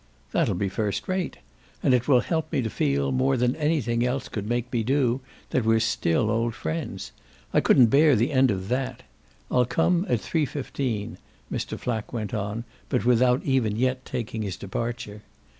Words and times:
"That'll 0.31 0.55
be 0.55 0.67
first 0.67 1.07
rate. 1.07 1.37
And 1.83 1.93
it 1.93 2.07
will 2.07 2.21
help 2.21 2.51
me 2.51 2.63
to 2.63 2.71
feel, 2.71 3.11
more 3.11 3.37
than 3.37 3.55
anything 3.57 4.03
else 4.03 4.29
could 4.29 4.49
make 4.49 4.73
me 4.73 4.81
do, 4.81 5.21
that 5.51 5.63
we're 5.63 5.79
still 5.79 6.31
old 6.31 6.55
friends. 6.55 7.11
I 7.53 7.61
couldn't 7.61 7.85
bear 7.91 8.15
the 8.15 8.31
end 8.31 8.49
of 8.49 8.67
THAT. 8.67 9.03
I'll 9.51 9.67
come 9.67 10.07
at 10.09 10.19
3.15," 10.19 11.17
Mr. 11.51 11.77
Flack 11.79 12.11
went 12.11 12.33
on, 12.33 12.63
but 12.89 13.05
without 13.05 13.43
even 13.43 13.75
yet 13.75 14.03
taking 14.03 14.41
his 14.41 14.57
departure. 14.57 15.21